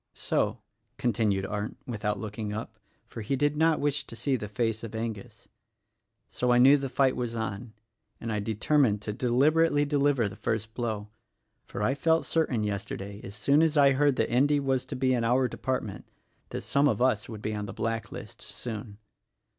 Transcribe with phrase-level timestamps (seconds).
[0.15, 0.57] So,"
[0.97, 4.95] continued Arndt without looking up— for he did not wish to see the face of
[4.95, 5.47] Angus,—
[6.27, 7.73] "So, I knew the fight was on,
[8.19, 11.09] and I determined to deliberately deliver the first blow;
[11.67, 15.13] for I felt certain yesterday— as soon as I heard that Endy was to be
[15.13, 16.07] in our department—
[16.49, 18.97] that some of us would be on the black list, soon."